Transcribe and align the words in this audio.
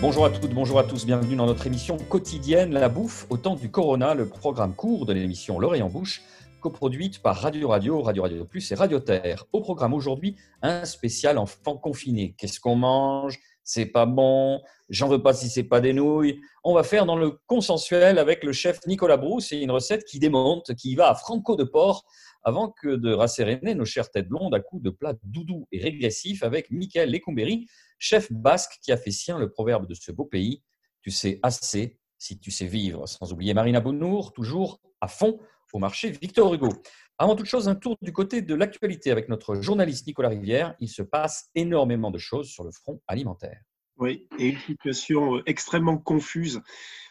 Bonjour 0.00 0.26
à 0.26 0.30
toutes, 0.30 0.54
bonjour 0.54 0.78
à 0.78 0.84
tous, 0.84 1.04
bienvenue 1.04 1.34
dans 1.34 1.46
notre 1.46 1.66
émission 1.66 1.96
quotidienne 1.96 2.72
La 2.72 2.88
Bouffe 2.88 3.26
au 3.30 3.36
temps 3.36 3.56
du 3.56 3.68
Corona, 3.68 4.14
le 4.14 4.28
programme 4.28 4.76
court 4.76 5.06
de 5.06 5.12
l'émission 5.12 5.58
L'oreille 5.58 5.82
en 5.82 5.88
bouche, 5.88 6.22
coproduite 6.60 7.20
par 7.20 7.34
Radio 7.34 7.66
Radio, 7.66 8.00
Radio 8.00 8.22
Radio 8.22 8.44
Plus 8.44 8.70
et 8.70 8.76
Radio 8.76 9.00
Terre. 9.00 9.46
Au 9.52 9.60
programme 9.60 9.92
aujourd'hui, 9.94 10.36
un 10.62 10.84
spécial 10.84 11.36
enfant 11.36 11.76
confiné. 11.76 12.36
Qu'est-ce 12.38 12.60
qu'on 12.60 12.76
mange? 12.76 13.40
C'est 13.64 13.86
pas 13.86 14.06
bon, 14.06 14.62
j'en 14.88 15.08
veux 15.08 15.20
pas 15.20 15.34
si 15.34 15.48
c'est 15.48 15.64
pas 15.64 15.80
des 15.80 15.92
nouilles. 15.92 16.40
On 16.62 16.74
va 16.74 16.84
faire 16.84 17.04
dans 17.04 17.16
le 17.16 17.32
consensuel 17.48 18.18
avec 18.18 18.44
le 18.44 18.52
chef 18.52 18.78
Nicolas 18.86 19.16
Brousse 19.16 19.50
et 19.50 19.58
une 19.58 19.72
recette 19.72 20.04
qui 20.04 20.20
démonte, 20.20 20.76
qui 20.76 20.94
va 20.94 21.10
à 21.10 21.16
Franco 21.16 21.56
de 21.56 21.64
Port 21.64 22.04
avant 22.44 22.70
que 22.70 22.94
de 22.94 23.12
rasséréner 23.12 23.74
nos 23.74 23.84
chères 23.84 24.10
têtes 24.10 24.28
blondes 24.28 24.54
à 24.54 24.60
coups 24.60 24.82
de 24.82 24.90
plats 24.90 25.14
doudous 25.24 25.66
et 25.72 25.82
régressifs 25.82 26.44
avec 26.44 26.70
Michael 26.70 27.10
Lecumberi, 27.10 27.66
chef 27.98 28.32
basque 28.32 28.78
qui 28.82 28.92
a 28.92 28.96
fait 28.96 29.10
sien 29.10 29.38
le 29.38 29.50
proverbe 29.50 29.86
de 29.86 29.94
ce 29.94 30.12
beau 30.12 30.24
pays 30.24 30.62
Tu 31.02 31.10
sais 31.10 31.40
assez 31.42 31.98
si 32.18 32.38
tu 32.38 32.50
sais 32.50 32.66
vivre. 32.66 33.06
Sans 33.06 33.32
oublier 33.32 33.54
Marina 33.54 33.80
Bounour, 33.80 34.32
toujours 34.32 34.80
à 35.00 35.08
fond 35.08 35.38
au 35.72 35.78
marché 35.78 36.10
Victor 36.10 36.52
Hugo. 36.54 36.70
Avant 37.18 37.36
toute 37.36 37.46
chose, 37.46 37.68
un 37.68 37.74
tour 37.74 37.96
du 38.00 38.12
côté 38.12 38.42
de 38.42 38.54
l'actualité 38.54 39.10
avec 39.10 39.28
notre 39.28 39.60
journaliste 39.60 40.06
Nicolas 40.06 40.28
Rivière. 40.28 40.74
Il 40.80 40.88
se 40.88 41.02
passe 41.02 41.50
énormément 41.54 42.10
de 42.10 42.18
choses 42.18 42.48
sur 42.48 42.64
le 42.64 42.70
front 42.70 43.00
alimentaire. 43.06 43.60
Oui, 43.96 44.28
et 44.38 44.48
une 44.50 44.58
situation 44.58 45.36
euh, 45.36 45.42
extrêmement 45.46 45.98
confuse 45.98 46.62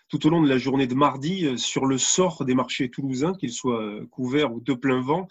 tout 0.10 0.26
au 0.26 0.30
long 0.30 0.42
de 0.42 0.48
la 0.48 0.58
journée 0.58 0.88
de 0.88 0.96
mardi 0.96 1.46
euh, 1.46 1.58
sur 1.58 1.86
le 1.86 1.98
sort 1.98 2.46
des 2.46 2.56
marchés 2.56 2.90
toulousains, 2.90 3.34
qu'ils 3.34 3.52
soient 3.52 3.84
euh, 3.84 4.08
couverts 4.10 4.54
ou 4.54 4.62
de 4.62 4.74
plein 4.74 5.02
vent. 5.02 5.28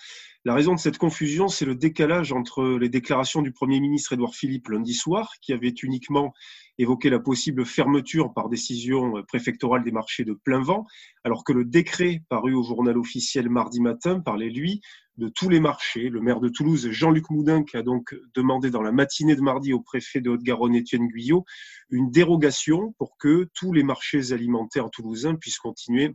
La 0.46 0.55
raison 0.55 0.74
de 0.74 0.78
cette 0.78 0.96
confusion, 0.96 1.48
c'est 1.48 1.64
le 1.64 1.74
décalage 1.74 2.32
entre 2.32 2.78
les 2.78 2.88
déclarations 2.88 3.42
du 3.42 3.50
Premier 3.50 3.80
ministre 3.80 4.12
Édouard 4.12 4.37
Philippe 4.37 4.68
lundi 4.68 4.95
soir, 4.95 5.32
qui 5.42 5.52
avait 5.52 5.74
uniquement 5.82 6.32
évoqué 6.78 7.10
la 7.10 7.18
possible 7.18 7.66
fermeture 7.66 8.32
par 8.32 8.48
décision 8.48 9.24
préfectorale 9.26 9.82
des 9.82 9.90
marchés 9.90 10.23
de 10.23 10.34
plein 10.34 10.62
vent, 10.62 10.87
alors 11.24 11.43
que 11.43 11.52
le 11.52 11.65
décret 11.65 12.23
paru 12.29 12.54
au 12.54 12.62
journal 12.62 12.96
officiel 12.96 13.48
mardi 13.48 13.80
matin 13.80 14.21
parlait, 14.21 14.48
lui, 14.48 14.82
de 15.16 15.29
tous 15.29 15.48
les 15.48 15.59
marchés. 15.59 16.10
Le 16.10 16.21
maire 16.21 16.38
de 16.38 16.49
Toulouse, 16.49 16.90
Jean-Luc 16.93 17.28
Moudin, 17.28 17.65
qui 17.65 17.76
a 17.76 17.82
donc 17.82 18.15
demandé 18.37 18.71
dans 18.71 18.82
la 18.82 18.93
matinée 18.93 19.34
de 19.34 19.40
mardi 19.40 19.73
au 19.73 19.80
préfet 19.80 20.21
de 20.21 20.30
Haute-Garonne, 20.30 20.76
Étienne 20.76 21.09
Guyot, 21.09 21.45
une 21.90 22.12
dérogation 22.12 22.95
pour 22.99 23.16
que 23.18 23.49
tous 23.52 23.73
les 23.73 23.82
marchés 23.82 24.30
alimentaires 24.30 24.90
toulousains 24.93 25.34
puissent 25.34 25.59
continuer 25.59 26.15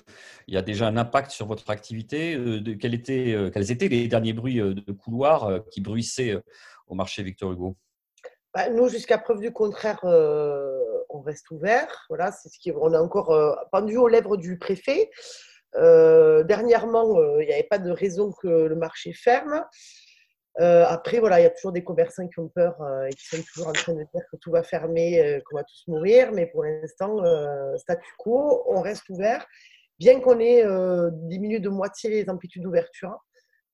y 0.47 0.57
a 0.57 0.61
déjà 0.61 0.87
un 0.87 0.97
impact 0.97 1.31
sur 1.31 1.47
votre 1.47 1.69
activité 1.69 2.35
euh, 2.35 2.61
quels, 2.79 2.93
étaient, 2.93 3.33
euh, 3.33 3.49
quels 3.49 3.71
étaient 3.71 3.87
les 3.87 4.07
derniers 4.07 4.33
bruits 4.33 4.57
de 4.57 4.91
couloir 4.91 5.61
qui 5.71 5.81
bruissaient 5.81 6.37
au 6.87 6.95
marché 6.95 7.23
Victor 7.23 7.51
Hugo? 7.51 7.75
Bah, 8.53 8.69
Nous, 8.69 8.89
jusqu'à 8.89 9.17
preuve 9.17 9.39
du 9.39 9.51
contraire, 9.51 9.99
on 11.09 11.21
reste 11.21 11.49
ouvert. 11.51 12.05
Voilà, 12.09 12.31
c'est 12.31 12.49
ce 12.49 12.59
qui, 12.59 12.71
on 12.71 12.93
a 12.93 12.99
encore 12.99 13.31
euh, 13.31 13.53
pendu 13.71 13.97
aux 13.97 14.07
lèvres 14.07 14.37
du 14.37 14.57
préfet. 14.57 15.09
Euh, 15.75 16.43
dernièrement, 16.43 17.17
euh, 17.19 17.41
il 17.41 17.47
n'y 17.47 17.53
avait 17.53 17.63
pas 17.63 17.79
de 17.79 17.91
raison 17.91 18.31
que 18.31 18.47
le 18.47 18.75
marché 18.75 19.13
ferme. 19.13 19.63
après, 20.57 21.19
voilà, 21.19 21.39
il 21.39 21.43
y 21.43 21.45
a 21.45 21.51
toujours 21.51 21.71
des 21.71 21.83
commerçants 21.83 22.27
qui 22.27 22.39
ont 22.39 22.49
peur 22.49 22.75
et 23.07 23.13
qui 23.13 23.25
sont 23.25 23.43
toujours 23.43 23.67
en 23.69 23.73
train 23.73 23.93
de 23.93 24.03
dire 24.13 24.23
que 24.31 24.37
tout 24.37 24.51
va 24.51 24.61
fermer, 24.63 25.41
qu'on 25.45 25.55
va 25.55 25.63
tous 25.63 25.83
mourir. 25.87 26.31
Mais 26.33 26.47
pour 26.47 26.63
l'instant, 26.63 27.23
statu 27.77 28.11
quo, 28.17 28.63
on 28.67 28.81
reste 28.81 29.07
ouvert, 29.09 29.45
bien 29.99 30.19
qu'on 30.19 30.39
ait 30.39 30.65
diminué 31.29 31.59
de 31.59 31.69
moitié 31.69 32.09
les 32.09 32.29
amplitudes 32.29 32.63
d'ouverture. 32.63 33.15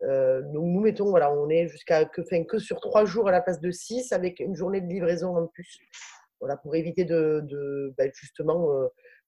donc 0.01 0.65
nous 0.73 0.81
mettons, 0.81 1.09
voilà, 1.09 1.33
on 1.33 1.49
est 1.49 1.67
jusqu'à 1.67 2.05
que, 2.05 2.21
que 2.21 2.59
sur 2.59 2.79
trois 2.79 3.05
jours 3.05 3.29
à 3.29 3.31
la 3.31 3.41
place 3.41 3.59
de 3.59 3.71
six, 3.71 4.11
avec 4.11 4.39
une 4.39 4.55
journée 4.55 4.81
de 4.81 4.87
livraison 4.87 5.35
en 5.35 5.47
plus 5.47 5.79
voilà, 6.39 6.57
pour 6.57 6.75
éviter 6.75 7.05
de, 7.05 7.93
ben, 7.97 8.11
justement 8.13 8.71
euh, 8.71 8.87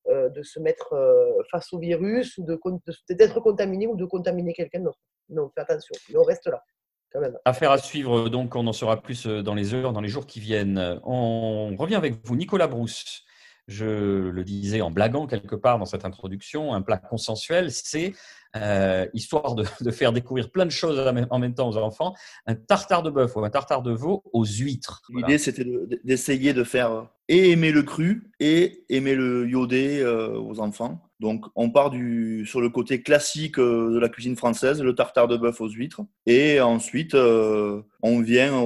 euh, 0.10 0.30
de 0.30 0.44
se 0.44 0.60
mettre 0.60 0.94
euh, 0.94 1.32
face 1.52 1.72
au 1.74 1.80
virus 1.80 2.38
ou 2.38 2.46
d'être 3.10 3.40
contaminé 3.40 3.88
ou 3.88 3.96
de 3.96 4.06
contaminer 4.06 4.54
quelqu'un 4.54 4.82
d'autre. 4.82 5.00
Non, 5.30 5.50
fais 5.54 5.62
attention, 5.62 5.96
mais 6.10 6.18
on 6.18 6.24
reste 6.24 6.48
là. 6.48 6.64
Affaire 7.46 7.72
à 7.72 7.78
suivre, 7.78 8.30
donc 8.30 8.56
on 8.56 8.68
en 8.68 8.74
saura 8.74 9.02
plus 9.02 9.26
dans 9.26 9.56
les 9.56 9.74
heures, 9.74 9.92
dans 9.94 10.02
les 10.02 10.10
jours 10.10 10.28
qui 10.28 10.40
viennent. 10.40 11.00
On 11.04 11.76
revient 11.76 11.96
avec 11.96 12.16
vous, 12.24 12.36
Nicolas 12.36 12.68
Brousse. 12.68 13.24
Je 13.68 14.30
le 14.30 14.44
disais 14.46 14.80
en 14.82 14.92
blaguant 14.92 15.28
quelque 15.28 15.56
part 15.56 15.78
dans 15.78 15.86
cette 15.86 16.06
introduction, 16.06 16.74
un 16.74 16.82
plat 16.82 16.98
consensuel, 16.98 17.70
c'est 17.72 18.14
euh, 18.56 19.06
histoire 19.14 19.56
de, 19.56 19.66
faire 19.92 20.14
découvrir 20.14 20.52
plein 20.52 20.66
de 20.66 20.72
choses 20.72 21.00
en 21.30 21.40
même 21.40 21.54
temps 21.54 21.70
aux 21.70 21.78
enfants, 21.78 22.16
un 22.46 22.56
tartare 22.56 23.04
de 23.04 23.10
bœuf 23.10 23.36
ou 23.36 23.44
un 23.44 23.50
tartare 23.50 23.82
de 23.82 23.92
veau 23.92 24.24
aux 24.32 24.46
huîtres. 24.46 25.02
L'idée, 25.14 25.38
c'était 25.38 25.66
d'essayer 26.04 26.54
de, 26.54 26.64
faire 26.64 26.92
euh, 26.92 27.04
et 27.28 27.52
aimer 27.52 27.72
le 27.72 27.84
cru 27.84 28.32
et 28.40 28.86
aimer 28.90 29.16
le 29.16 29.48
iodé 29.50 30.00
euh, 30.00 30.40
aux 30.40 30.60
enfants. 30.60 31.02
Donc, 31.20 31.46
on 31.56 31.70
part 31.72 31.90
du, 31.90 32.46
sur 32.46 32.62
le 32.62 32.70
côté 32.70 33.02
classique 33.02 33.58
de 33.58 33.98
la 34.00 34.08
cuisine 34.08 34.36
française, 34.36 34.82
le 34.82 34.94
tartare 34.94 35.28
de 35.28 35.36
bœuf 35.36 35.60
aux 35.60 35.70
huîtres. 35.70 36.02
Et 36.28 36.62
ensuite, 36.62 37.16
on 37.16 38.22
vient 38.22 38.64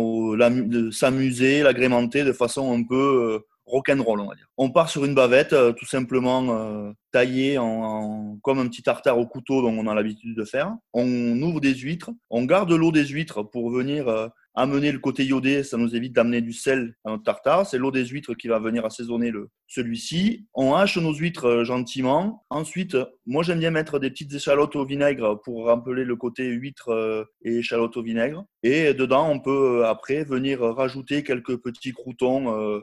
s'amuser, 0.92 1.64
l'agrémenter 1.64 2.26
de 2.26 2.34
façon 2.34 2.78
un 2.78 2.84
peu 2.84 3.42
rock'n'roll, 3.72 4.20
on 4.20 4.28
va 4.28 4.36
dire. 4.36 4.48
On 4.58 4.70
part 4.70 4.90
sur 4.90 5.06
une 5.06 5.16
bavette, 5.16 5.54
euh, 5.54 5.72
tout 5.72 5.86
simplement 5.86 6.46
euh, 6.52 6.92
taillée 7.12 7.58
en, 7.58 8.38
comme 8.44 8.60
un 8.60 8.68
petit 8.68 8.84
tartare 8.84 9.18
au 9.18 9.26
couteau, 9.26 9.62
dont 9.62 9.76
on 9.78 9.88
a 9.88 9.96
l'habitude 9.96 10.36
de 10.36 10.44
faire. 10.44 10.76
On 10.94 11.42
ouvre 11.42 11.62
des 11.62 11.74
huîtres, 11.74 12.12
on 12.30 12.44
garde 12.44 12.72
l'eau 12.72 12.92
des 12.92 13.06
huîtres 13.06 13.44
pour 13.44 13.72
venir 13.72 14.08
euh, 14.08 14.28
amener 14.56 14.92
le 14.92 15.00
côté 15.00 15.24
iodé, 15.26 15.64
ça 15.64 15.78
nous 15.78 15.96
évite 15.96 16.14
d'amener 16.14 16.42
du 16.42 16.54
sel 16.54 16.96
à 17.06 17.12
notre 17.12 17.24
tartare. 17.24 17.66
C'est 17.66 17.78
l'eau 17.78 17.92
des 17.92 18.06
huîtres 18.06 18.34
qui 18.34 18.48
va 18.48 18.60
venir 18.60 18.86
assaisonner 18.86 19.32
le, 19.32 19.50
celui-ci. 19.72 20.46
On 20.54 20.74
hache 20.74 20.98
nos 20.98 21.14
huîtres 21.14 21.46
euh, 21.46 21.64
gentiment. 21.64 22.44
Ensuite, 22.50 22.98
moi 23.26 23.42
j'aime 23.42 23.60
bien 23.60 23.72
mettre 23.72 24.00
des 24.00 24.10
petites 24.10 24.34
échalotes 24.34 24.76
au 24.76 24.86
vinaigre 24.86 25.40
pour 25.44 25.66
rappeler 25.66 26.04
le 26.04 26.16
côté 26.18 26.46
huître 26.48 26.90
euh, 26.90 27.24
et 27.44 27.60
échalotes 27.60 27.96
au 27.96 28.04
vinaigre. 28.04 28.44
Et 28.64 28.94
dedans, 28.94 29.30
on 29.30 29.40
peut 29.40 29.80
euh, 29.80 29.88
après 29.88 30.26
venir 30.26 30.60
rajouter 30.62 31.24
quelques 31.24 31.58
petits 31.58 31.94
croutons. 31.94 32.82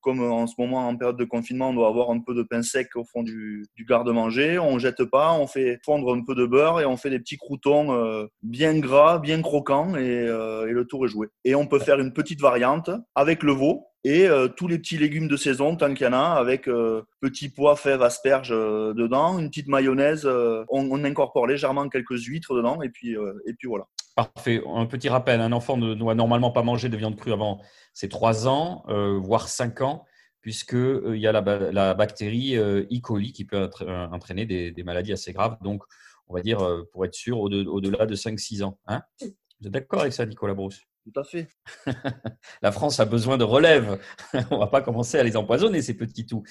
Comme 0.00 0.22
en 0.22 0.46
ce 0.46 0.54
moment, 0.58 0.88
en 0.88 0.96
période 0.96 1.18
de 1.18 1.24
confinement, 1.24 1.70
on 1.70 1.74
doit 1.74 1.88
avoir 1.88 2.10
un 2.10 2.20
peu 2.20 2.34
de 2.34 2.42
pain 2.42 2.62
sec 2.62 2.88
au 2.96 3.04
fond 3.04 3.22
du, 3.22 3.66
garde-manger. 3.86 4.58
On 4.58 4.78
jette 4.78 5.04
pas, 5.04 5.32
on 5.32 5.46
fait 5.46 5.78
fondre 5.84 6.14
un 6.14 6.22
peu 6.24 6.34
de 6.34 6.46
beurre 6.46 6.80
et 6.80 6.86
on 6.86 6.96
fait 6.96 7.10
des 7.10 7.18
petits 7.18 7.36
croutons 7.36 8.28
bien 8.42 8.78
gras, 8.78 9.18
bien 9.18 9.42
croquants 9.42 9.96
et, 9.96 10.24
et 10.24 10.72
le 10.72 10.84
tour 10.88 11.06
est 11.06 11.09
joué. 11.10 11.28
Et 11.44 11.54
on 11.54 11.66
peut 11.66 11.78
faire 11.78 12.00
une 12.00 12.12
petite 12.12 12.40
variante 12.40 12.90
avec 13.14 13.42
le 13.42 13.52
veau 13.52 13.90
et 14.04 14.26
euh, 14.26 14.48
tous 14.48 14.66
les 14.66 14.78
petits 14.78 14.96
légumes 14.96 15.28
de 15.28 15.36
saison 15.36 15.76
tant 15.76 15.92
qu'il 15.92 16.06
y 16.06 16.08
en 16.08 16.14
a 16.14 16.34
avec 16.38 16.68
euh, 16.68 17.02
petits 17.20 17.50
pois, 17.50 17.76
fèves, 17.76 18.02
asperges 18.02 18.52
euh, 18.52 18.94
dedans, 18.94 19.38
une 19.38 19.50
petite 19.50 19.68
mayonnaise, 19.68 20.26
on, 20.68 21.04
incorpore 21.04 21.46
légèrement 21.46 21.88
quelques 21.88 22.24
huîtres 22.26 22.54
dedans 22.54 22.80
et 22.82 22.88
puis, 22.88 23.16
et 23.46 23.54
puis 23.54 23.68
voilà. 23.68 23.86
Parfait. 24.16 24.62
Un 24.74 24.86
petit 24.86 25.08
rappel, 25.08 25.40
un 25.40 25.52
enfant 25.52 25.76
ne 25.76 25.94
doit 25.94 26.14
normalement 26.14 26.50
pas 26.50 26.62
manger 26.62 26.88
de 26.88 26.96
viande 26.96 27.16
crue 27.16 27.32
avant 27.32 27.60
ses 27.94 28.08
3 28.08 28.48
ans, 28.48 28.84
voire 29.18 29.48
5 29.48 29.80
ans, 29.80 30.04
puisqu'il 30.42 31.16
y 31.16 31.26
a 31.26 31.32
la, 31.32 31.94
bactérie 31.94 32.56
E. 32.56 32.86
coli 33.02 33.32
qui 33.32 33.46
peut 33.46 33.70
entraîner 34.12 34.44
des, 34.44 34.82
maladies 34.84 35.12
assez 35.12 35.32
graves. 35.32 35.56
Donc, 35.62 35.82
on 36.28 36.34
va 36.34 36.42
dire, 36.42 36.58
pour 36.92 37.04
être 37.06 37.14
sûr, 37.14 37.40
au-delà 37.40 38.04
de 38.04 38.14
5-6 38.14 38.62
ans. 38.62 38.78
Hein? 38.86 39.00
Vous 39.20 39.66
êtes 39.66 39.72
d'accord 39.72 40.00
avec 40.00 40.12
ça, 40.12 40.26
Nicolas 40.26 40.54
Brousse? 40.54 40.82
Tout 41.04 41.18
à 41.18 41.24
fait. 41.24 41.48
La 42.62 42.72
France 42.72 43.00
a 43.00 43.04
besoin 43.04 43.38
de 43.38 43.44
relève. 43.44 44.00
On 44.50 44.58
va 44.58 44.66
pas 44.66 44.82
commencer 44.82 45.18
à 45.18 45.22
les 45.22 45.36
empoisonner, 45.36 45.82
ces 45.82 45.96
petits 45.96 46.26
tout. 46.26 46.42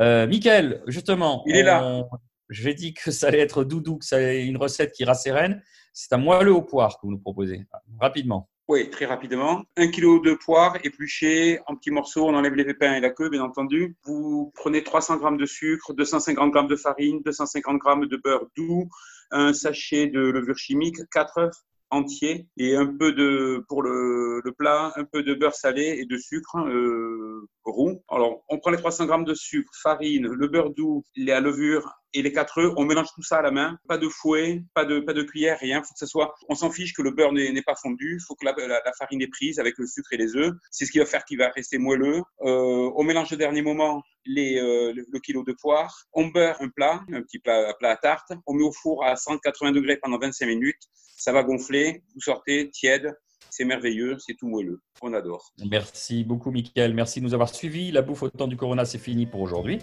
Euh, 0.00 0.26
Michael, 0.26 0.82
justement. 0.86 1.42
Il 1.46 1.56
est 1.56 1.62
là. 1.62 2.04
J'ai 2.48 2.74
dit 2.74 2.94
que 2.94 3.10
ça 3.10 3.26
allait 3.26 3.40
être 3.40 3.64
doudou, 3.64 3.98
que 3.98 4.04
ça 4.04 4.16
allait 4.16 4.46
une 4.46 4.56
recette 4.56 4.92
qui 4.92 5.04
rassérène. 5.04 5.62
C'est 5.92 6.12
un 6.12 6.18
moelleux 6.18 6.54
au 6.54 6.62
poire 6.62 6.96
que 6.96 7.06
vous 7.06 7.10
nous 7.10 7.18
proposez. 7.18 7.66
Rapidement. 8.00 8.48
Oui, 8.68 8.90
très 8.90 9.06
rapidement. 9.06 9.64
Un 9.76 9.88
kilo 9.88 10.20
de 10.20 10.34
poire 10.34 10.76
épluchée 10.82 11.60
en 11.66 11.76
petits 11.76 11.92
morceaux. 11.92 12.26
On 12.26 12.34
enlève 12.34 12.54
les 12.54 12.64
pépins 12.64 12.94
et 12.94 13.00
la 13.00 13.10
queue, 13.10 13.28
bien 13.28 13.42
entendu. 13.42 13.96
Vous 14.04 14.52
prenez 14.56 14.82
300 14.82 15.18
grammes 15.18 15.36
de 15.36 15.46
sucre, 15.46 15.94
250 15.94 16.50
grammes 16.50 16.66
de 16.66 16.74
farine, 16.74 17.22
250 17.24 17.78
grammes 17.78 18.06
de 18.06 18.16
beurre 18.16 18.46
doux, 18.56 18.88
un 19.30 19.52
sachet 19.52 20.08
de 20.08 20.20
levure 20.20 20.58
chimique, 20.58 20.96
4 21.12 21.38
œufs, 21.38 21.56
entier 21.90 22.46
et 22.56 22.76
un 22.76 22.86
peu 22.86 23.12
de 23.12 23.64
pour 23.68 23.82
le, 23.82 24.40
le, 24.44 24.52
plat, 24.52 24.92
un 24.96 25.04
peu 25.04 25.22
de 25.22 25.34
beurre 25.34 25.54
salé 25.54 25.98
et 26.00 26.06
de 26.06 26.16
sucre 26.16 26.56
euh, 26.58 27.48
roux. 27.64 28.02
Alors, 28.08 28.44
on 28.48 28.58
prend 28.58 28.70
les 28.70 28.78
300 28.78 29.06
grammes 29.06 29.24
de 29.24 29.34
sucre, 29.34 29.72
farine, 29.82 30.26
le 30.26 30.48
beurre 30.48 30.70
doux, 30.70 31.04
la 31.16 31.40
levure 31.40 31.92
et 32.16 32.22
les 32.22 32.32
quatre 32.32 32.58
œufs. 32.58 32.72
On 32.76 32.84
mélange 32.84 33.08
tout 33.14 33.22
ça 33.22 33.38
à 33.38 33.42
la 33.42 33.50
main. 33.50 33.78
Pas 33.88 33.98
de 33.98 34.08
fouet, 34.08 34.62
pas 34.74 34.84
de 34.84 35.00
pas 35.00 35.12
de 35.12 35.22
cuillère, 35.22 35.58
rien. 35.58 35.82
Faut 35.82 35.92
que 35.92 35.98
ça 35.98 36.06
soit. 36.06 36.34
On 36.48 36.54
s'en 36.54 36.70
fiche 36.70 36.94
que 36.94 37.02
le 37.02 37.10
beurre 37.10 37.32
n'est 37.32 37.62
pas 37.62 37.74
fondu. 37.74 38.18
Faut 38.26 38.34
que 38.34 38.44
la, 38.44 38.54
la, 38.66 38.92
farine 38.98 39.20
est 39.22 39.28
prise 39.28 39.58
avec 39.58 39.76
le 39.78 39.86
sucre 39.86 40.12
et 40.12 40.16
les 40.16 40.34
œufs. 40.36 40.52
C'est 40.70 40.86
ce 40.86 40.92
qui 40.92 40.98
va 40.98 41.06
faire 41.06 41.24
qu'il 41.24 41.38
va 41.38 41.50
rester 41.50 41.78
moelleux. 41.78 42.22
Euh, 42.42 42.90
on 42.96 43.04
mélange 43.04 43.32
au 43.32 43.36
dernier 43.36 43.62
moment 43.62 44.02
les, 44.24 44.58
euh, 44.58 44.92
le, 44.94 45.20
kilo 45.20 45.44
de 45.44 45.52
poire. 45.52 45.94
On 46.12 46.26
beurre 46.28 46.56
un 46.60 46.68
plat, 46.68 47.02
un 47.12 47.22
petit 47.22 47.38
plat, 47.38 47.74
plat 47.78 47.90
à 47.90 47.96
tarte. 47.96 48.32
On 48.46 48.54
met 48.54 48.64
au 48.64 48.72
four 48.72 49.04
à 49.04 49.16
180 49.16 49.72
degrés 49.72 49.98
pendant 49.98 50.18
25 50.18 50.46
minutes 50.46 50.82
ça 51.16 51.32
va 51.32 51.42
gonfler, 51.42 52.02
vous 52.14 52.20
sortez 52.20 52.70
tiède, 52.70 53.16
c'est 53.50 53.64
merveilleux, 53.64 54.16
c'est 54.18 54.34
tout 54.34 54.48
moelleux. 54.48 54.80
On 55.02 55.12
adore. 55.12 55.52
Merci 55.70 56.24
beaucoup, 56.24 56.50
Mickaël. 56.50 56.94
Merci 56.94 57.20
de 57.20 57.24
nous 57.24 57.34
avoir 57.34 57.54
suivis. 57.54 57.92
La 57.92 58.02
bouffe 58.02 58.22
au 58.22 58.28
temps 58.28 58.48
du 58.48 58.56
Corona, 58.56 58.84
c'est 58.84 58.98
fini 58.98 59.26
pour 59.26 59.40
aujourd'hui. 59.40 59.78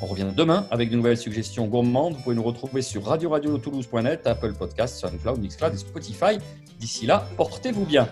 On 0.00 0.06
revient 0.06 0.32
demain 0.36 0.66
avec 0.70 0.90
de 0.90 0.96
nouvelles 0.96 1.16
suggestions 1.16 1.66
gourmandes. 1.66 2.14
Vous 2.14 2.22
pouvez 2.22 2.36
nous 2.36 2.42
retrouver 2.42 2.82
sur 2.82 3.04
radio 3.04 3.30
radio 3.30 3.58
toulouse.net, 3.58 4.26
Apple 4.26 4.54
Podcasts, 4.54 4.98
SoundCloud, 4.98 5.40
Mixcloud 5.40 5.74
et 5.74 5.78
Spotify. 5.78 6.38
D'ici 6.78 7.06
là, 7.06 7.28
portez-vous 7.36 7.84
bien. 7.84 8.08